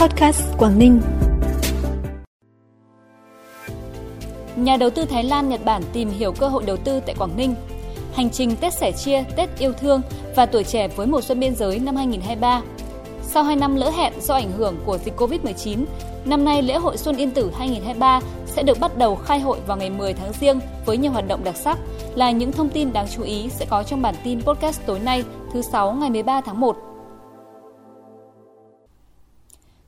Podcast 0.00 0.42
Quảng 0.58 0.78
Ninh. 0.78 1.00
Nhà 4.56 4.76
đầu 4.76 4.90
tư 4.90 5.04
Thái 5.04 5.24
Lan, 5.24 5.48
Nhật 5.48 5.64
Bản 5.64 5.82
tìm 5.92 6.10
hiểu 6.10 6.32
cơ 6.32 6.48
hội 6.48 6.62
đầu 6.66 6.76
tư 6.76 7.00
tại 7.06 7.14
Quảng 7.18 7.36
Ninh. 7.36 7.54
Hành 8.14 8.30
trình 8.30 8.56
Tết 8.56 8.74
sẻ 8.74 8.92
chia, 8.92 9.24
Tết 9.36 9.58
yêu 9.58 9.72
thương 9.72 10.02
và 10.36 10.46
tuổi 10.46 10.64
trẻ 10.64 10.88
với 10.88 11.06
mùa 11.06 11.20
xuân 11.20 11.40
biên 11.40 11.54
giới 11.54 11.78
năm 11.78 11.96
2023. 11.96 12.62
Sau 13.22 13.42
2 13.42 13.56
năm 13.56 13.76
lỡ 13.76 13.90
hẹn 13.90 14.12
do 14.20 14.34
ảnh 14.34 14.52
hưởng 14.52 14.76
của 14.84 14.98
dịch 14.98 15.14
Covid-19, 15.16 15.84
năm 16.24 16.44
nay 16.44 16.62
lễ 16.62 16.74
hội 16.74 16.96
Xuân 16.96 17.16
Yên 17.16 17.30
Tử 17.30 17.50
2023 17.58 18.20
sẽ 18.46 18.62
được 18.62 18.80
bắt 18.80 18.98
đầu 18.98 19.16
khai 19.16 19.40
hội 19.40 19.58
vào 19.66 19.76
ngày 19.76 19.90
10 19.90 20.12
tháng 20.12 20.32
Giêng 20.40 20.60
với 20.86 20.96
nhiều 20.96 21.12
hoạt 21.12 21.28
động 21.28 21.44
đặc 21.44 21.56
sắc 21.56 21.78
là 22.14 22.30
những 22.30 22.52
thông 22.52 22.68
tin 22.68 22.92
đáng 22.92 23.06
chú 23.16 23.22
ý 23.22 23.48
sẽ 23.50 23.66
có 23.70 23.82
trong 23.82 24.02
bản 24.02 24.14
tin 24.24 24.42
podcast 24.42 24.80
tối 24.86 25.00
nay 25.00 25.24
thứ 25.52 25.62
6 25.62 25.92
ngày 25.92 26.10
13 26.10 26.40
tháng 26.40 26.60
1. 26.60 26.89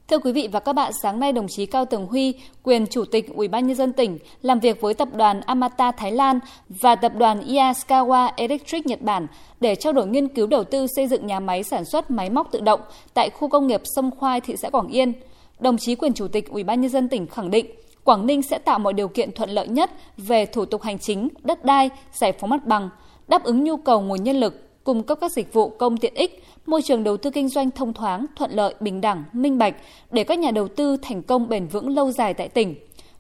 Thưa 0.09 0.19
quý 0.19 0.33
vị 0.33 0.49
và 0.53 0.61
các 0.61 0.73
bạn, 0.73 0.93
sáng 1.03 1.21
nay 1.21 1.33
đồng 1.33 1.47
chí 1.49 1.67
Cao 1.67 1.85
Tường 1.85 2.07
Huy, 2.07 2.35
quyền 2.63 2.87
chủ 2.87 3.05
tịch 3.05 3.35
Ủy 3.35 3.49
ban 3.49 3.67
nhân 3.67 3.77
dân 3.77 3.93
tỉnh 3.93 4.19
làm 4.43 4.61
việc 4.61 4.81
với 4.81 4.95
tập 4.95 5.09
đoàn 5.15 5.41
Amata 5.41 5.93
Thái 5.93 6.13
Lan 6.13 6.39
và 6.69 6.95
tập 6.95 7.13
đoàn 7.17 7.41
Yaskawa 7.47 8.33
Electric 8.37 8.87
Nhật 8.87 9.03
Bản 9.03 9.27
để 9.61 9.75
trao 9.75 9.93
đổi 9.93 10.07
nghiên 10.07 10.29
cứu 10.29 10.47
đầu 10.47 10.65
tư 10.65 10.87
xây 10.97 11.07
dựng 11.07 11.27
nhà 11.27 11.41
máy 11.41 11.63
sản 11.63 11.85
xuất 11.85 12.11
máy 12.11 12.31
móc 12.31 12.53
tự 12.53 12.61
động 12.61 12.81
tại 13.15 13.31
khu 13.31 13.49
công 13.49 13.67
nghiệp 13.67 13.81
Sông 13.97 14.11
Khoai 14.19 14.41
thị 14.41 14.55
xã 14.63 14.71
Quảng 14.71 14.89
Yên. 14.89 15.13
Đồng 15.61 15.77
chí 15.79 15.95
quyền 15.95 16.15
chủ 16.15 16.29
tịch 16.29 16.51
Ủy 16.51 16.65
ban 16.65 16.81
nhân 16.81 16.91
dân 16.91 17.09
tỉnh 17.09 17.27
khẳng 17.27 17.51
định 17.51 17.67
Quảng 18.05 18.27
Ninh 18.27 18.43
sẽ 18.43 18.59
tạo 18.59 18.79
mọi 18.79 18.93
điều 18.93 19.09
kiện 19.09 19.33
thuận 19.33 19.51
lợi 19.51 19.69
nhất 19.69 19.91
về 20.17 20.47
thủ 20.47 20.65
tục 20.65 20.83
hành 20.83 20.99
chính, 20.99 21.29
đất 21.43 21.65
đai, 21.65 21.91
giải 22.13 22.33
phóng 22.33 22.51
mặt 22.51 22.67
bằng, 22.67 22.89
đáp 23.29 23.45
ứng 23.45 23.65
nhu 23.65 23.77
cầu 23.77 24.01
nguồn 24.01 24.23
nhân 24.23 24.41
lực, 24.41 24.72
cung 24.85 25.03
cấp 25.03 25.19
các 25.21 25.33
dịch 25.33 25.53
vụ 25.53 25.69
công 25.69 25.97
tiện 25.97 26.15
ích, 26.15 26.45
môi 26.67 26.83
trường 26.83 27.05
đầu 27.05 27.17
tư 27.17 27.31
kinh 27.31 27.49
doanh 27.49 27.71
thông 27.71 27.93
thoáng, 27.93 28.27
thuận 28.37 28.51
lợi, 28.51 28.75
bình 28.81 29.01
đẳng, 29.01 29.25
minh 29.33 29.59
bạch 29.59 29.75
để 30.11 30.25
các 30.25 30.39
nhà 30.39 30.51
đầu 30.51 30.69
tư 30.69 30.97
thành 31.03 31.23
công 31.23 31.49
bền 31.49 31.67
vững 31.67 31.89
lâu 31.89 32.11
dài 32.13 32.35
tại 32.35 32.49
tỉnh. 32.49 32.75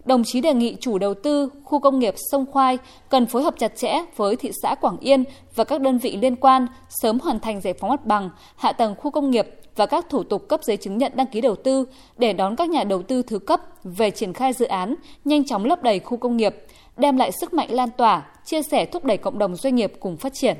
Đồng 0.04 0.22
chí 0.24 0.40
đề 0.40 0.54
nghị 0.54 0.76
chủ 0.80 0.98
đầu 0.98 1.14
tư 1.14 1.48
khu 1.64 1.78
công 1.78 1.98
nghiệp 1.98 2.14
Sông 2.30 2.46
Khoai 2.52 2.78
cần 3.08 3.26
phối 3.26 3.42
hợp 3.42 3.54
chặt 3.58 3.76
chẽ 3.76 4.04
với 4.16 4.36
thị 4.36 4.50
xã 4.62 4.74
Quảng 4.74 4.98
Yên 5.00 5.24
và 5.54 5.64
các 5.64 5.80
đơn 5.80 5.98
vị 5.98 6.16
liên 6.16 6.36
quan 6.36 6.66
sớm 6.88 7.18
hoàn 7.20 7.40
thành 7.40 7.60
giải 7.60 7.74
phóng 7.74 7.90
mặt 7.90 8.06
bằng, 8.06 8.30
hạ 8.56 8.72
tầng 8.72 8.94
khu 8.94 9.10
công 9.10 9.30
nghiệp 9.30 9.46
và 9.76 9.86
các 9.86 10.06
thủ 10.08 10.22
tục 10.22 10.48
cấp 10.48 10.60
giấy 10.64 10.76
chứng 10.76 10.98
nhận 10.98 11.12
đăng 11.14 11.26
ký 11.26 11.40
đầu 11.40 11.56
tư 11.56 11.84
để 12.18 12.32
đón 12.32 12.56
các 12.56 12.70
nhà 12.70 12.84
đầu 12.84 13.02
tư 13.02 13.22
thứ 13.22 13.38
cấp 13.38 13.60
về 13.84 14.10
triển 14.10 14.32
khai 14.32 14.52
dự 14.52 14.66
án, 14.66 14.94
nhanh 15.24 15.44
chóng 15.44 15.64
lấp 15.64 15.82
đầy 15.82 15.98
khu 15.98 16.16
công 16.16 16.36
nghiệp, 16.36 16.56
đem 16.96 17.16
lại 17.16 17.32
sức 17.32 17.54
mạnh 17.54 17.70
lan 17.70 17.88
tỏa, 17.96 18.26
chia 18.44 18.62
sẻ 18.62 18.86
thúc 18.86 19.04
đẩy 19.04 19.16
cộng 19.16 19.38
đồng 19.38 19.56
doanh 19.56 19.74
nghiệp 19.74 19.92
cùng 20.00 20.16
phát 20.16 20.34
triển. 20.34 20.56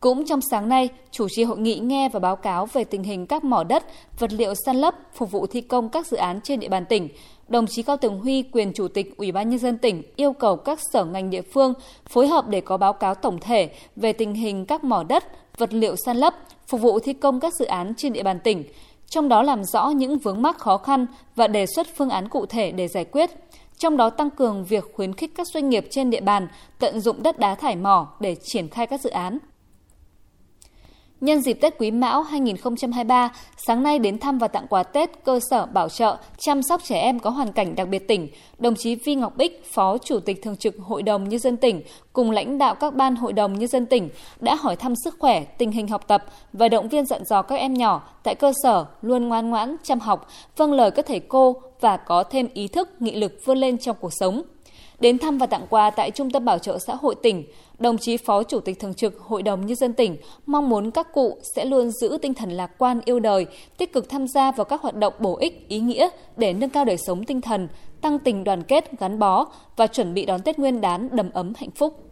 Cũng 0.00 0.26
trong 0.26 0.40
sáng 0.50 0.68
nay, 0.68 0.88
chủ 1.10 1.26
trì 1.30 1.44
hội 1.44 1.58
nghị 1.58 1.78
nghe 1.78 2.08
và 2.08 2.20
báo 2.20 2.36
cáo 2.36 2.66
về 2.66 2.84
tình 2.84 3.02
hình 3.02 3.26
các 3.26 3.44
mỏ 3.44 3.64
đất, 3.64 3.84
vật 4.18 4.32
liệu 4.32 4.54
san 4.66 4.76
lấp 4.76 4.94
phục 5.14 5.30
vụ 5.30 5.46
thi 5.46 5.60
công 5.60 5.88
các 5.88 6.06
dự 6.06 6.16
án 6.16 6.40
trên 6.40 6.60
địa 6.60 6.68
bàn 6.68 6.84
tỉnh. 6.86 7.08
Đồng 7.48 7.66
chí 7.66 7.82
Cao 7.82 7.96
Tường 7.96 8.20
Huy, 8.20 8.42
quyền 8.42 8.72
chủ 8.72 8.88
tịch 8.88 9.16
Ủy 9.16 9.32
ban 9.32 9.50
nhân 9.50 9.58
dân 9.58 9.78
tỉnh 9.78 10.02
yêu 10.16 10.32
cầu 10.32 10.56
các 10.56 10.78
sở 10.92 11.04
ngành 11.04 11.30
địa 11.30 11.42
phương 11.42 11.74
phối 12.08 12.28
hợp 12.28 12.48
để 12.48 12.60
có 12.60 12.76
báo 12.76 12.92
cáo 12.92 13.14
tổng 13.14 13.38
thể 13.40 13.70
về 13.96 14.12
tình 14.12 14.34
hình 14.34 14.66
các 14.66 14.84
mỏ 14.84 15.04
đất, 15.08 15.24
vật 15.56 15.74
liệu 15.74 15.94
san 16.06 16.16
lấp 16.16 16.34
phục 16.66 16.80
vụ 16.80 16.98
thi 16.98 17.12
công 17.12 17.40
các 17.40 17.54
dự 17.54 17.64
án 17.64 17.94
trên 17.96 18.12
địa 18.12 18.22
bàn 18.22 18.40
tỉnh, 18.44 18.64
trong 19.06 19.28
đó 19.28 19.42
làm 19.42 19.64
rõ 19.64 19.88
những 19.88 20.18
vướng 20.18 20.42
mắc 20.42 20.58
khó 20.58 20.76
khăn 20.76 21.06
và 21.36 21.46
đề 21.46 21.66
xuất 21.66 21.86
phương 21.96 22.10
án 22.10 22.28
cụ 22.28 22.46
thể 22.46 22.70
để 22.70 22.88
giải 22.88 23.04
quyết 23.04 23.30
trong 23.78 23.96
đó 23.96 24.10
tăng 24.10 24.30
cường 24.30 24.64
việc 24.64 24.84
khuyến 24.92 25.14
khích 25.14 25.30
các 25.34 25.46
doanh 25.54 25.68
nghiệp 25.68 25.86
trên 25.90 26.10
địa 26.10 26.20
bàn 26.20 26.48
tận 26.78 27.00
dụng 27.00 27.22
đất 27.22 27.38
đá 27.38 27.54
thải 27.54 27.76
mỏ 27.76 28.08
để 28.20 28.36
triển 28.42 28.68
khai 28.68 28.86
các 28.86 29.00
dự 29.00 29.10
án. 29.10 29.38
Nhân 31.20 31.40
dịp 31.40 31.52
Tết 31.52 31.78
Quý 31.78 31.90
Mão 31.90 32.22
2023, 32.22 33.32
sáng 33.56 33.82
nay 33.82 33.98
đến 33.98 34.18
thăm 34.18 34.38
và 34.38 34.48
tặng 34.48 34.66
quà 34.68 34.82
Tết 34.82 35.24
cơ 35.24 35.40
sở 35.50 35.66
bảo 35.66 35.88
trợ 35.88 36.16
chăm 36.38 36.62
sóc 36.62 36.80
trẻ 36.84 37.00
em 37.00 37.18
có 37.18 37.30
hoàn 37.30 37.52
cảnh 37.52 37.76
đặc 37.76 37.88
biệt 37.88 38.08
tỉnh, 38.08 38.28
đồng 38.58 38.74
chí 38.74 38.94
Vi 38.94 39.14
Ngọc 39.14 39.36
Bích, 39.36 39.64
Phó 39.72 39.98
Chủ 39.98 40.20
tịch 40.20 40.42
Thường 40.42 40.56
trực 40.56 40.74
Hội 40.78 41.02
đồng 41.02 41.28
Nhân 41.28 41.40
dân 41.40 41.56
tỉnh 41.56 41.82
cùng 42.12 42.30
lãnh 42.30 42.58
đạo 42.58 42.74
các 42.74 42.94
ban 42.94 43.16
Hội 43.16 43.32
đồng 43.32 43.58
Nhân 43.58 43.68
dân 43.68 43.86
tỉnh 43.86 44.08
đã 44.40 44.54
hỏi 44.54 44.76
thăm 44.76 44.94
sức 45.04 45.16
khỏe, 45.18 45.44
tình 45.44 45.70
hình 45.70 45.88
học 45.88 46.08
tập 46.08 46.24
và 46.52 46.68
động 46.68 46.88
viên 46.88 47.06
dặn 47.06 47.24
dò 47.24 47.42
các 47.42 47.56
em 47.56 47.74
nhỏ 47.74 48.02
tại 48.22 48.34
cơ 48.34 48.52
sở 48.62 48.86
luôn 49.02 49.28
ngoan 49.28 49.50
ngoãn, 49.50 49.76
chăm 49.82 50.00
học, 50.00 50.28
vâng 50.56 50.72
lời 50.72 50.90
các 50.90 51.06
thầy 51.06 51.20
cô 51.20 51.62
và 51.80 51.96
có 51.96 52.22
thêm 52.22 52.48
ý 52.54 52.68
thức, 52.68 53.02
nghị 53.02 53.16
lực 53.16 53.32
vươn 53.44 53.58
lên 53.58 53.78
trong 53.78 53.96
cuộc 54.00 54.12
sống. 54.20 54.42
Đến 55.00 55.18
thăm 55.18 55.38
và 55.38 55.46
tặng 55.46 55.66
quà 55.70 55.90
tại 55.90 56.10
Trung 56.10 56.30
tâm 56.30 56.44
Bảo 56.44 56.58
trợ 56.58 56.78
xã 56.78 56.94
hội 56.94 57.14
tỉnh, 57.22 57.44
đồng 57.78 57.98
chí 57.98 58.16
Phó 58.16 58.42
Chủ 58.42 58.60
tịch 58.60 58.80
Thường 58.80 58.94
trực 58.94 59.18
Hội 59.20 59.42
đồng 59.42 59.66
Nhân 59.66 59.76
dân 59.76 59.92
tỉnh 59.92 60.16
mong 60.46 60.68
muốn 60.68 60.90
các 60.90 61.12
cụ 61.12 61.38
sẽ 61.56 61.64
luôn 61.64 61.90
giữ 61.90 62.18
tinh 62.22 62.34
thần 62.34 62.50
lạc 62.50 62.70
quan 62.78 63.00
yêu 63.04 63.20
đời, 63.20 63.46
tích 63.78 63.92
cực 63.92 64.08
tham 64.08 64.28
gia 64.28 64.52
vào 64.52 64.64
các 64.64 64.82
hoạt 64.82 64.94
động 64.94 65.12
bổ 65.18 65.36
ích, 65.36 65.68
ý 65.68 65.80
nghĩa 65.80 66.08
để 66.36 66.52
nâng 66.52 66.70
cao 66.70 66.84
đời 66.84 66.96
sống 67.06 67.24
tinh 67.24 67.40
thần, 67.40 67.68
tăng 68.00 68.18
tình 68.18 68.44
đoàn 68.44 68.62
kết, 68.62 68.98
gắn 69.00 69.18
bó 69.18 69.46
và 69.76 69.86
chuẩn 69.86 70.14
bị 70.14 70.26
đón 70.26 70.42
Tết 70.42 70.58
Nguyên 70.58 70.80
đán 70.80 71.08
đầm 71.12 71.30
ấm 71.30 71.52
hạnh 71.56 71.70
phúc. 71.70 72.07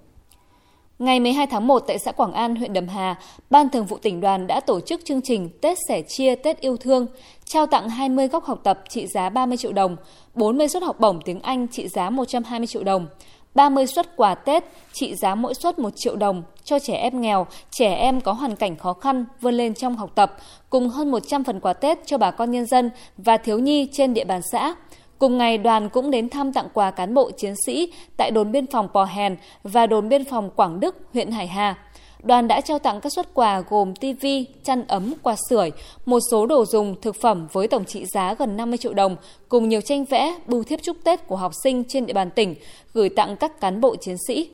Ngày 0.98 1.20
12 1.20 1.46
tháng 1.46 1.66
1 1.66 1.78
tại 1.78 1.98
xã 1.98 2.12
Quảng 2.12 2.32
An, 2.32 2.56
huyện 2.56 2.72
Đầm 2.72 2.88
Hà, 2.88 3.16
Ban 3.50 3.68
Thường 3.68 3.86
vụ 3.86 3.98
tỉnh 3.98 4.20
đoàn 4.20 4.46
đã 4.46 4.60
tổ 4.60 4.80
chức 4.80 5.04
chương 5.04 5.22
trình 5.22 5.48
Tết 5.60 5.78
sẻ 5.88 6.02
chia 6.08 6.34
Tết 6.34 6.60
yêu 6.60 6.76
thương, 6.76 7.06
trao 7.44 7.66
tặng 7.66 7.88
20 7.88 8.28
góc 8.28 8.44
học 8.44 8.60
tập 8.64 8.80
trị 8.88 9.06
giá 9.06 9.28
30 9.28 9.56
triệu 9.56 9.72
đồng, 9.72 9.96
40 10.34 10.68
suất 10.68 10.82
học 10.82 11.00
bổng 11.00 11.20
tiếng 11.24 11.40
Anh 11.40 11.68
trị 11.68 11.88
giá 11.88 12.10
120 12.10 12.66
triệu 12.66 12.84
đồng, 12.84 13.06
30 13.54 13.86
suất 13.86 14.16
quà 14.16 14.34
Tết 14.34 14.64
trị 14.92 15.14
giá 15.14 15.34
mỗi 15.34 15.54
suất 15.54 15.78
1 15.78 15.90
triệu 15.96 16.16
đồng 16.16 16.42
cho 16.64 16.78
trẻ 16.78 16.94
em 16.94 17.20
nghèo, 17.20 17.46
trẻ 17.70 17.94
em 17.94 18.20
có 18.20 18.32
hoàn 18.32 18.56
cảnh 18.56 18.76
khó 18.76 18.92
khăn 18.92 19.24
vươn 19.40 19.54
lên 19.54 19.74
trong 19.74 19.96
học 19.96 20.10
tập, 20.14 20.36
cùng 20.70 20.88
hơn 20.88 21.10
100 21.10 21.44
phần 21.44 21.60
quà 21.60 21.72
Tết 21.72 21.98
cho 22.06 22.18
bà 22.18 22.30
con 22.30 22.50
nhân 22.50 22.66
dân 22.66 22.90
và 23.16 23.36
thiếu 23.36 23.58
nhi 23.58 23.88
trên 23.92 24.14
địa 24.14 24.24
bàn 24.24 24.40
xã. 24.52 24.74
Cùng 25.18 25.38
ngày, 25.38 25.58
đoàn 25.58 25.88
cũng 25.88 26.10
đến 26.10 26.28
thăm 26.28 26.52
tặng 26.52 26.68
quà 26.72 26.90
cán 26.90 27.14
bộ 27.14 27.30
chiến 27.30 27.54
sĩ 27.66 27.92
tại 28.16 28.30
đồn 28.30 28.52
biên 28.52 28.66
phòng 28.66 28.88
Pò 28.94 29.04
Hèn 29.04 29.36
và 29.62 29.86
đồn 29.86 30.08
biên 30.08 30.24
phòng 30.24 30.50
Quảng 30.56 30.80
Đức, 30.80 30.96
huyện 31.12 31.30
Hải 31.30 31.46
Hà. 31.46 31.74
Đoàn 32.22 32.48
đã 32.48 32.60
trao 32.60 32.78
tặng 32.78 33.00
các 33.00 33.12
xuất 33.12 33.34
quà 33.34 33.62
gồm 33.70 33.94
TV, 33.94 34.26
chăn 34.64 34.84
ấm, 34.86 35.14
quà 35.22 35.36
sưởi, 35.50 35.70
một 36.06 36.18
số 36.30 36.46
đồ 36.46 36.64
dùng, 36.64 36.94
thực 37.02 37.16
phẩm 37.20 37.46
với 37.52 37.68
tổng 37.68 37.84
trị 37.84 38.04
giá 38.06 38.34
gần 38.34 38.56
50 38.56 38.78
triệu 38.78 38.94
đồng, 38.94 39.16
cùng 39.48 39.68
nhiều 39.68 39.80
tranh 39.80 40.04
vẽ, 40.04 40.34
bưu 40.46 40.62
thiếp 40.62 40.82
chúc 40.82 40.96
Tết 41.04 41.26
của 41.26 41.36
học 41.36 41.52
sinh 41.64 41.84
trên 41.88 42.06
địa 42.06 42.12
bàn 42.12 42.30
tỉnh, 42.30 42.54
gửi 42.94 43.08
tặng 43.08 43.36
các 43.36 43.60
cán 43.60 43.80
bộ 43.80 43.96
chiến 43.96 44.16
sĩ. 44.28 44.50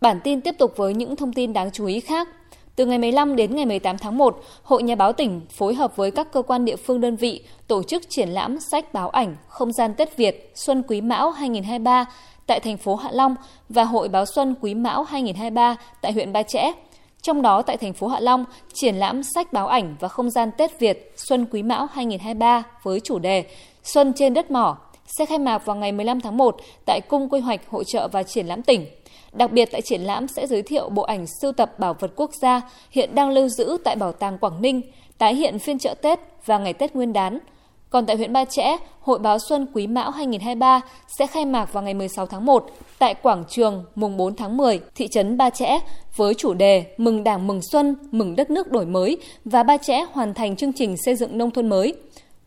Bản 0.00 0.20
tin 0.24 0.40
tiếp 0.40 0.54
tục 0.58 0.72
với 0.76 0.94
những 0.94 1.16
thông 1.16 1.32
tin 1.32 1.52
đáng 1.52 1.70
chú 1.70 1.86
ý 1.86 2.00
khác. 2.00 2.28
Từ 2.78 2.86
ngày 2.86 2.98
15 2.98 3.36
đến 3.36 3.56
ngày 3.56 3.66
18 3.66 3.98
tháng 3.98 4.18
1, 4.18 4.40
Hội 4.62 4.82
Nhà 4.82 4.94
báo 4.94 5.12
tỉnh 5.12 5.40
phối 5.50 5.74
hợp 5.74 5.96
với 5.96 6.10
các 6.10 6.32
cơ 6.32 6.42
quan 6.42 6.64
địa 6.64 6.76
phương 6.76 7.00
đơn 7.00 7.16
vị 7.16 7.42
tổ 7.66 7.82
chức 7.82 8.02
triển 8.08 8.28
lãm 8.28 8.60
sách 8.60 8.92
báo 8.92 9.08
ảnh 9.08 9.36
Không 9.48 9.72
gian 9.72 9.94
Tết 9.94 10.16
Việt 10.16 10.52
Xuân 10.54 10.82
Quý 10.88 11.00
Mão 11.00 11.30
2023 11.30 12.04
tại 12.46 12.60
thành 12.60 12.76
phố 12.76 12.94
Hạ 12.94 13.10
Long 13.12 13.34
và 13.68 13.84
Hội 13.84 14.08
báo 14.08 14.26
Xuân 14.26 14.54
Quý 14.60 14.74
Mão 14.74 15.02
2023 15.04 15.76
tại 16.00 16.12
huyện 16.12 16.32
Ba 16.32 16.42
Chẽ. 16.42 16.72
Trong 17.22 17.42
đó 17.42 17.62
tại 17.62 17.76
thành 17.76 17.92
phố 17.92 18.06
Hạ 18.06 18.20
Long, 18.20 18.44
triển 18.74 18.94
lãm 18.94 19.22
sách 19.22 19.52
báo 19.52 19.66
ảnh 19.66 19.96
và 20.00 20.08
không 20.08 20.30
gian 20.30 20.50
Tết 20.58 20.78
Việt 20.78 21.12
Xuân 21.16 21.46
Quý 21.50 21.62
Mão 21.62 21.86
2023 21.92 22.62
với 22.82 23.00
chủ 23.00 23.18
đề 23.18 23.44
Xuân 23.82 24.12
trên 24.16 24.34
đất 24.34 24.50
mỏ 24.50 24.76
sẽ 25.08 25.26
khai 25.26 25.38
mạc 25.38 25.66
vào 25.66 25.76
ngày 25.76 25.92
15 25.92 26.20
tháng 26.20 26.36
1 26.36 26.56
tại 26.86 27.00
Cung 27.08 27.28
Quy 27.28 27.40
hoạch 27.40 27.60
Hội 27.68 27.84
trợ 27.84 28.08
và 28.08 28.22
Triển 28.22 28.46
lãm 28.46 28.62
tỉnh. 28.62 28.86
Đặc 29.32 29.52
biệt 29.52 29.68
tại 29.72 29.82
triển 29.82 30.00
lãm 30.00 30.28
sẽ 30.28 30.46
giới 30.46 30.62
thiệu 30.62 30.88
bộ 30.88 31.02
ảnh 31.02 31.26
sưu 31.42 31.52
tập 31.52 31.78
bảo 31.78 31.94
vật 31.94 32.10
quốc 32.16 32.30
gia 32.42 32.60
hiện 32.90 33.14
đang 33.14 33.30
lưu 33.30 33.48
giữ 33.48 33.78
tại 33.84 33.96
Bảo 33.96 34.12
tàng 34.12 34.38
Quảng 34.38 34.62
Ninh, 34.62 34.80
tái 35.18 35.34
hiện 35.34 35.58
phiên 35.58 35.78
chợ 35.78 35.94
Tết 36.02 36.18
và 36.46 36.58
ngày 36.58 36.72
Tết 36.72 36.94
Nguyên 36.94 37.12
đán. 37.12 37.38
Còn 37.90 38.06
tại 38.06 38.16
huyện 38.16 38.32
Ba 38.32 38.44
Chẽ, 38.44 38.76
Hội 39.00 39.18
báo 39.18 39.38
Xuân 39.38 39.66
Quý 39.74 39.86
Mão 39.86 40.10
2023 40.10 40.80
sẽ 41.18 41.26
khai 41.26 41.44
mạc 41.44 41.72
vào 41.72 41.82
ngày 41.82 41.94
16 41.94 42.26
tháng 42.26 42.46
1 42.46 42.66
tại 42.98 43.14
quảng 43.14 43.44
trường 43.48 43.84
mùng 43.94 44.16
4 44.16 44.36
tháng 44.36 44.56
10, 44.56 44.80
thị 44.94 45.08
trấn 45.08 45.36
Ba 45.36 45.50
Chẽ 45.50 45.78
với 46.16 46.34
chủ 46.34 46.54
đề 46.54 46.84
Mừng 46.96 47.24
Đảng 47.24 47.46
mừng 47.46 47.60
Xuân, 47.72 47.96
mừng 48.10 48.36
đất 48.36 48.50
nước 48.50 48.72
đổi 48.72 48.86
mới 48.86 49.16
và 49.44 49.62
Ba 49.62 49.76
Chẽ 49.76 50.04
hoàn 50.12 50.34
thành 50.34 50.56
chương 50.56 50.72
trình 50.72 50.96
xây 51.04 51.16
dựng 51.16 51.38
nông 51.38 51.50
thôn 51.50 51.68
mới. 51.68 51.94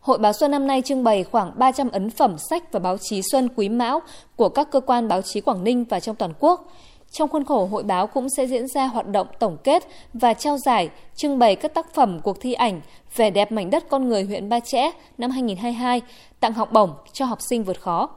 Hội 0.01 0.18
báo 0.18 0.33
Xuân 0.33 0.51
năm 0.51 0.68
nay 0.68 0.81
trưng 0.81 1.03
bày 1.03 1.24
khoảng 1.24 1.51
300 1.56 1.89
ấn 1.92 2.09
phẩm 2.09 2.36
sách 2.50 2.71
và 2.71 2.80
báo 2.80 2.98
chí 2.98 3.21
Xuân 3.31 3.50
Quý 3.56 3.69
Mão 3.69 4.00
của 4.36 4.50
các 4.50 4.71
cơ 4.71 4.80
quan 4.80 5.07
báo 5.07 5.21
chí 5.21 5.42
Quảng 5.42 5.63
Ninh 5.63 5.83
và 5.83 6.00
trong 6.00 6.15
toàn 6.15 6.33
quốc. 6.39 6.71
Trong 7.12 7.30
khuôn 7.30 7.45
khổ 7.45 7.65
hội 7.65 7.83
báo 7.83 8.07
cũng 8.07 8.27
sẽ 8.38 8.48
diễn 8.48 8.68
ra 8.68 8.86
hoạt 8.86 9.07
động 9.07 9.27
tổng 9.39 9.57
kết 9.63 9.88
và 10.13 10.33
trao 10.33 10.57
giải, 10.57 10.89
trưng 11.15 11.39
bày 11.39 11.56
các 11.56 11.74
tác 11.74 11.94
phẩm 11.94 12.19
cuộc 12.24 12.42
thi 12.42 12.53
ảnh 12.53 12.81
Vẻ 13.15 13.30
đẹp 13.30 13.51
mảnh 13.51 13.69
đất 13.69 13.89
con 13.89 14.09
người 14.09 14.24
huyện 14.24 14.50
Ba 14.50 14.59
Chẽ 14.59 14.92
năm 15.18 15.31
2022, 15.31 16.01
tặng 16.39 16.54
học 16.54 16.71
bổng 16.71 16.92
cho 17.13 17.25
học 17.25 17.39
sinh 17.50 17.63
vượt 17.63 17.81
khó. 17.81 18.09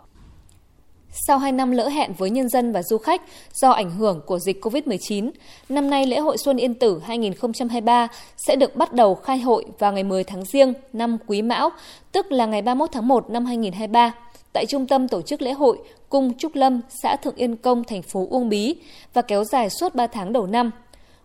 Sau 1.17 1.39
2 1.39 1.53
năm 1.53 1.71
lỡ 1.71 1.89
hẹn 1.89 2.13
với 2.19 2.31
nhân 2.31 2.49
dân 2.49 2.73
và 2.73 2.83
du 2.83 2.99
khách 2.99 3.23
do 3.53 3.71
ảnh 3.71 3.91
hưởng 3.91 4.21
của 4.27 4.39
dịch 4.39 4.65
COVID-19, 4.65 5.31
năm 5.69 5.91
nay 5.91 6.07
lễ 6.07 6.19
hội 6.19 6.37
Xuân 6.39 6.57
Yên 6.57 6.75
Tử 6.75 7.01
2023 7.05 8.09
sẽ 8.37 8.57
được 8.57 8.77
bắt 8.77 8.93
đầu 8.93 9.15
khai 9.15 9.39
hội 9.39 9.65
vào 9.79 9.93
ngày 9.93 10.05
10 10.05 10.25
tháng 10.25 10.45
Giêng 10.45 10.73
năm 10.93 11.19
Quý 11.27 11.43
Mão, 11.43 11.71
tức 12.13 12.33
là 12.33 12.47
ngày 12.47 12.63
31 12.63 12.91
tháng 12.93 13.09
1 13.09 13.31
năm 13.31 13.45
2023 13.45 14.15
tại 14.53 14.67
trung 14.67 14.87
tâm 14.87 15.09
tổ 15.09 15.23
chức 15.23 15.43
lễ 15.43 15.53
hội 15.53 15.79
Cung 16.09 16.39
Trúc 16.39 16.55
Lâm, 16.55 16.81
xã 17.03 17.17
Thượng 17.17 17.37
Yên 17.37 17.57
Công, 17.57 17.85
thành 17.85 18.03
phố 18.03 18.27
Uông 18.31 18.49
Bí 18.49 18.77
và 19.15 19.23
kéo 19.23 19.45
dài 19.45 19.71
suốt 19.71 19.95
3 19.95 20.07
tháng 20.07 20.33
đầu 20.33 20.47
năm. 20.47 20.71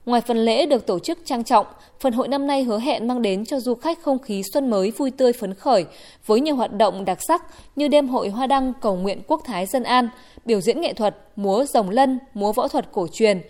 Ngoài 0.06 0.22
phần 0.22 0.38
lễ 0.38 0.66
được 0.66 0.86
tổ 0.86 1.00
chức 1.00 1.20
trang 1.26 1.44
trọng, 1.44 1.66
phần 2.00 2.14
hội 2.14 2.28
năm 2.28 2.48
nay 2.48 2.64
hứa 2.64 2.80
hẹn 2.80 3.08
mang 3.08 3.22
đến 3.22 3.46
cho 3.46 3.60
du 3.60 3.76
khách 3.76 4.02
không 4.02 4.20
khí 4.20 4.44
xuân 4.54 4.70
mới 4.70 4.92
vui 4.92 5.12
tươi 5.12 5.34
phấn 5.34 5.54
khởi 5.54 5.86
với 6.26 6.42
nhiều 6.42 6.56
hoạt 6.56 6.74
động 6.74 7.06
đặc 7.06 7.20
sắc 7.28 7.46
như 7.76 7.88
đêm 7.88 8.08
hội 8.08 8.30
hoa 8.30 8.48
đăng 8.48 8.74
cầu 8.82 8.96
nguyện 8.96 9.22
quốc 9.28 9.42
thái 9.46 9.66
dân 9.66 9.84
an, 9.84 10.10
biểu 10.46 10.62
diễn 10.62 10.82
nghệ 10.82 10.94
thuật, 10.94 11.16
múa 11.36 11.66
rồng 11.66 11.90
lân, 11.90 12.20
múa 12.34 12.52
võ 12.52 12.68
thuật 12.68 12.92
cổ 12.92 13.08
truyền, 13.14 13.42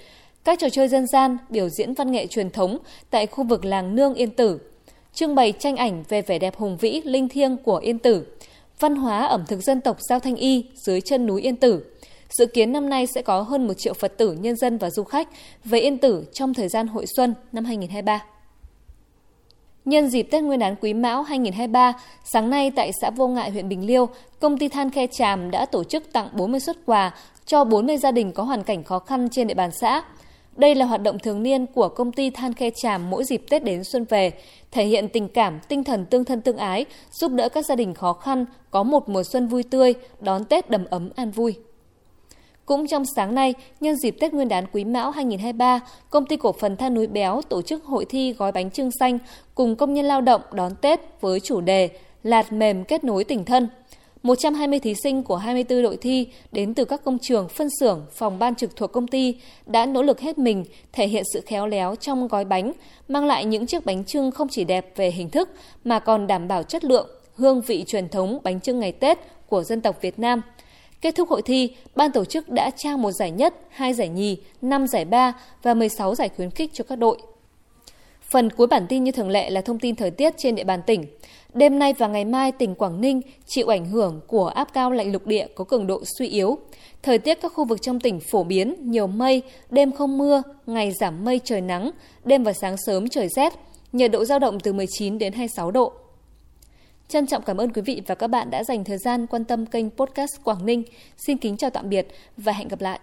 các 0.44 0.60
trò 0.60 0.70
chơi 0.70 0.88
dân 0.88 1.08
gian, 1.08 1.38
biểu 1.50 1.70
diễn 1.70 1.94
văn 1.94 2.12
nghệ 2.12 2.28
truyền 2.28 2.50
thống 2.50 2.78
tại 3.10 3.28
khu 3.28 3.44
vực 3.44 3.66
làng 3.66 3.96
Nương 3.96 4.14
Yên 4.14 4.30
Tử, 4.30 4.60
trưng 5.14 5.36
bày 5.36 5.54
tranh 5.60 5.76
ảnh 5.76 6.04
về 6.10 6.22
vẻ 6.22 6.40
đẹp 6.40 6.56
hùng 6.58 6.78
vĩ, 6.78 7.02
linh 7.06 7.30
thiêng 7.30 7.58
của 7.58 7.78
Yên 7.78 8.00
Tử, 8.00 8.26
văn 8.80 8.96
hóa 8.96 9.26
ẩm 9.26 9.44
thực 9.48 9.62
dân 9.62 9.82
tộc 9.82 9.98
Giao 10.00 10.20
Thanh 10.20 10.36
Y 10.36 10.66
dưới 10.76 11.02
chân 11.02 11.26
núi 11.26 11.42
Yên 11.42 11.56
Tử. 11.56 11.84
Dự 12.30 12.46
kiến 12.46 12.72
năm 12.72 12.90
nay 12.90 13.08
sẽ 13.08 13.22
có 13.22 13.42
hơn 13.42 13.68
1 13.68 13.74
triệu 13.78 13.94
Phật 13.94 14.18
tử, 14.18 14.34
nhân 14.34 14.56
dân 14.56 14.78
và 14.78 14.90
du 14.90 15.04
khách 15.04 15.30
về 15.66 15.80
Yên 15.80 15.98
Tử 15.98 16.24
trong 16.34 16.54
thời 16.54 16.68
gian 16.68 16.88
hội 16.88 17.06
xuân 17.16 17.34
năm 17.52 17.66
2023. 17.66 18.24
Nhân 19.86 20.10
dịp 20.10 20.24
Tết 20.24 20.44
Nguyên 20.44 20.60
đán 20.60 20.76
Quý 20.82 20.94
Mão 20.94 21.24
2023, 21.24 21.94
sáng 22.24 22.50
nay 22.50 22.72
tại 22.72 22.92
xã 23.02 23.10
Vô 23.10 23.28
Ngại, 23.28 23.52
huyện 23.52 23.70
Bình 23.70 23.86
Liêu, 23.86 24.10
công 24.40 24.58
ty 24.58 24.68
than 24.68 24.90
khe 24.90 25.08
tràm 25.08 25.52
đã 25.52 25.66
tổ 25.66 25.84
chức 25.84 26.14
tặng 26.14 26.30
40 26.34 26.60
xuất 26.60 26.78
quà 26.86 27.16
cho 27.46 27.64
40 27.64 27.98
gia 27.98 28.12
đình 28.12 28.32
có 28.32 28.44
hoàn 28.44 28.64
cảnh 28.64 28.84
khó 28.84 29.00
khăn 29.00 29.30
trên 29.32 29.48
địa 29.48 29.54
bàn 29.54 29.72
xã. 29.72 30.04
Đây 30.56 30.76
là 30.76 30.86
hoạt 30.86 31.02
động 31.02 31.20
thường 31.20 31.44
niên 31.44 31.66
của 31.66 31.90
công 31.90 32.12
ty 32.12 32.30
than 32.30 32.54
khe 32.54 32.70
tràm 32.76 33.10
mỗi 33.10 33.24
dịp 33.24 33.42
Tết 33.50 33.64
đến 33.64 33.84
xuân 33.84 34.06
về, 34.10 34.32
thể 34.72 34.86
hiện 34.86 35.10
tình 35.10 35.28
cảm, 35.28 35.60
tinh 35.68 35.84
thần 35.84 36.06
tương 36.06 36.26
thân 36.26 36.42
tương 36.42 36.58
ái, 36.58 36.86
giúp 37.12 37.32
đỡ 37.32 37.50
các 37.50 37.66
gia 37.66 37.76
đình 37.76 37.94
khó 37.94 38.14
khăn 38.14 38.46
có 38.72 38.84
một 38.84 39.10
mùa 39.10 39.24
xuân 39.24 39.48
vui 39.48 39.64
tươi, 39.64 39.94
đón 40.20 40.46
Tết 40.46 40.70
đầm 40.70 40.86
ấm 40.86 41.10
an 41.16 41.32
vui. 41.32 41.56
Cũng 42.70 42.88
trong 42.88 43.04
sáng 43.16 43.36
nay, 43.36 43.54
nhân 43.80 43.96
dịp 43.96 44.16
Tết 44.20 44.34
Nguyên 44.34 44.48
đán 44.48 44.66
Quý 44.72 44.86
Mão 44.86 45.12
2023, 45.12 45.80
công 46.10 46.26
ty 46.26 46.38
cổ 46.38 46.52
phần 46.52 46.78
than 46.78 46.94
núi 46.94 47.08
béo 47.08 47.42
tổ 47.50 47.62
chức 47.62 47.86
hội 47.86 48.06
thi 48.06 48.34
gói 48.34 48.52
bánh 48.52 48.72
trưng 48.72 48.90
xanh 49.00 49.20
cùng 49.56 49.76
công 49.76 49.94
nhân 49.94 50.06
lao 50.06 50.22
động 50.22 50.42
đón 50.52 50.76
Tết 50.82 51.00
với 51.22 51.40
chủ 51.40 51.62
đề 51.62 51.90
Lạt 52.24 52.54
mềm 52.54 52.84
kết 52.84 53.04
nối 53.04 53.24
tình 53.24 53.46
thân. 53.46 53.68
120 54.24 54.80
thí 54.80 54.94
sinh 55.04 55.24
của 55.24 55.36
24 55.36 55.84
đội 55.84 55.98
thi 55.98 56.28
đến 56.52 56.74
từ 56.74 56.86
các 56.86 57.04
công 57.04 57.20
trường, 57.20 57.50
phân 57.50 57.68
xưởng, 57.80 58.06
phòng 58.12 58.40
ban 58.40 58.56
trực 58.56 58.76
thuộc 58.76 58.92
công 58.92 59.08
ty 59.08 59.36
đã 59.66 59.86
nỗ 59.86 60.04
lực 60.04 60.20
hết 60.20 60.38
mình 60.38 60.66
thể 60.94 61.08
hiện 61.08 61.24
sự 61.34 61.42
khéo 61.46 61.68
léo 61.68 61.96
trong 61.96 62.28
gói 62.28 62.46
bánh, 62.46 62.72
mang 63.08 63.26
lại 63.26 63.46
những 63.46 63.66
chiếc 63.66 63.86
bánh 63.86 64.06
trưng 64.06 64.32
không 64.32 64.48
chỉ 64.52 64.64
đẹp 64.64 64.94
về 64.96 65.12
hình 65.12 65.30
thức 65.30 65.50
mà 65.84 66.00
còn 66.00 66.28
đảm 66.28 66.48
bảo 66.48 66.64
chất 66.64 66.84
lượng, 66.84 67.08
hương 67.36 67.62
vị 67.62 67.84
truyền 67.88 68.10
thống 68.10 68.40
bánh 68.44 68.62
trưng 68.62 68.80
ngày 68.80 68.92
Tết 68.92 69.20
của 69.48 69.64
dân 69.64 69.82
tộc 69.82 70.02
Việt 70.02 70.20
Nam– 70.20 70.42
Kết 71.02 71.16
thúc 71.16 71.30
hội 71.30 71.42
thi, 71.42 71.76
ban 71.96 72.12
tổ 72.12 72.26
chức 72.26 72.50
đã 72.50 72.70
trao 72.78 72.98
một 72.98 73.12
giải 73.12 73.32
nhất, 73.32 73.54
hai 73.70 73.94
giải 73.94 74.10
nhì, 74.10 74.38
5 74.62 74.88
giải 74.88 75.06
ba 75.06 75.34
và 75.64 75.74
16 75.74 76.16
giải 76.16 76.30
khuyến 76.30 76.52
khích 76.52 76.70
cho 76.74 76.84
các 76.84 76.96
đội. 76.96 77.18
Phần 78.32 78.50
cuối 78.50 78.68
bản 78.68 78.86
tin 78.90 79.04
như 79.04 79.12
thường 79.12 79.30
lệ 79.30 79.50
là 79.50 79.62
thông 79.62 79.80
tin 79.80 79.96
thời 79.96 80.12
tiết 80.12 80.34
trên 80.38 80.56
địa 80.56 80.64
bàn 80.64 80.82
tỉnh. 80.88 81.06
Đêm 81.54 81.80
nay 81.80 81.94
và 81.94 82.08
ngày 82.08 82.26
mai, 82.26 82.52
tỉnh 82.52 82.76
Quảng 82.76 83.02
Ninh 83.02 83.22
chịu 83.48 83.68
ảnh 83.68 83.86
hưởng 83.86 84.22
của 84.28 84.48
áp 84.48 84.74
cao 84.74 84.92
lạnh 84.92 85.12
lục 85.12 85.28
địa 85.28 85.48
có 85.56 85.64
cường 85.64 85.88
độ 85.88 86.02
suy 86.18 86.28
yếu. 86.28 86.58
Thời 87.04 87.18
tiết 87.18 87.42
các 87.42 87.54
khu 87.56 87.66
vực 87.66 87.82
trong 87.82 88.00
tỉnh 88.00 88.20
phổ 88.32 88.44
biến, 88.44 88.76
nhiều 88.80 89.08
mây, 89.08 89.42
đêm 89.70 89.92
không 89.92 90.18
mưa, 90.18 90.44
ngày 90.66 90.92
giảm 90.92 91.26
mây 91.26 91.40
trời 91.44 91.62
nắng, 91.62 91.92
đêm 92.26 92.44
và 92.44 92.54
sáng 92.54 92.76
sớm 92.86 93.10
trời 93.10 93.28
rét, 93.36 93.54
nhiệt 93.92 94.12
độ 94.12 94.26
giao 94.26 94.40
động 94.40 94.60
từ 94.60 94.74
19 94.74 95.18
đến 95.18 95.34
26 95.34 95.72
độ. 95.72 95.94
Trân 97.10 97.28
trọng 97.28 97.44
cảm 97.44 97.58
ơn 97.58 97.74
quý 97.74 97.82
vị 97.82 98.02
và 98.08 98.16
các 98.16 98.28
bạn 98.28 98.50
đã 98.50 98.64
dành 98.64 98.84
thời 98.84 98.98
gian 98.98 99.28
quan 99.28 99.44
tâm 99.44 99.66
kênh 99.66 99.90
podcast 99.90 100.44
Quảng 100.44 100.66
Ninh. 100.66 100.84
Xin 101.18 101.38
kính 101.38 101.58
chào 101.58 101.70
tạm 101.70 101.90
biệt 101.90 102.08
và 102.38 102.54
hẹn 102.54 102.68
gặp 102.68 102.82
lại. 102.82 102.98